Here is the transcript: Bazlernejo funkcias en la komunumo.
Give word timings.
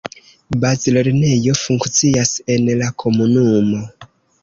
Bazlernejo 0.63 1.55
funkcias 1.63 2.35
en 2.57 2.69
la 2.83 2.91
komunumo. 3.07 3.87